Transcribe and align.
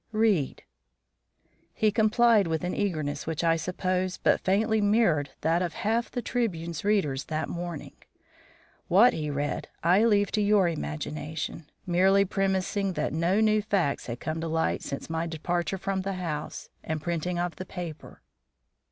"Read!" 0.13 0.63
He 1.75 1.91
complied 1.91 2.47
with 2.47 2.63
an 2.63 2.73
eagerness 2.73 3.27
which 3.27 3.43
I 3.43 3.55
suppose 3.55 4.17
but 4.17 4.41
faintly 4.41 4.81
mirrored 4.81 5.29
that 5.41 5.61
of 5.61 5.75
half 5.75 6.09
the 6.09 6.23
Tribune's 6.23 6.83
readers 6.83 7.25
that 7.25 7.47
morning. 7.47 7.93
What 8.87 9.13
he 9.13 9.29
read, 9.29 9.67
I 9.83 10.03
leave 10.05 10.31
to 10.31 10.41
your 10.41 10.67
imagination, 10.67 11.69
merely 11.85 12.25
premising 12.25 12.93
that 12.93 13.13
no 13.13 13.39
new 13.41 13.61
facts 13.61 14.07
had 14.07 14.19
come 14.19 14.41
to 14.41 14.47
light 14.47 14.81
since 14.81 15.07
my 15.07 15.27
departure 15.27 15.77
from 15.77 16.01
the 16.01 16.13
house 16.13 16.71
and 16.83 16.99
the 16.99 17.03
printing 17.03 17.37
of 17.37 17.57
the 17.57 17.65
paper. 17.67 18.23